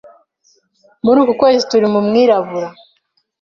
[1.05, 2.69] Muri uku kwezi turi mu mwirabura.